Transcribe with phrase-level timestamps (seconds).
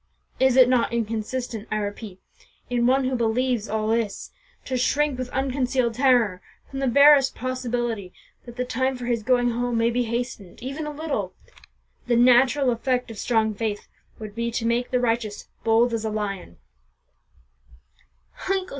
[0.39, 2.19] Is it not inconsistent, I repeat,
[2.71, 4.31] in one who believes all this,
[4.65, 8.11] to shrink with unconcealed terror from the barest possibility
[8.47, 11.35] that the time for his going home may be hastened, even a little?
[12.07, 13.87] The natural effect of strong faith
[14.17, 16.57] would be to make the righteous 'bold as a lion.'"